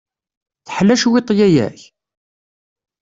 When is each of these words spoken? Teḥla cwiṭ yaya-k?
Teḥla 0.65 0.95
cwiṭ 1.01 1.27
yaya-k? 1.37 1.79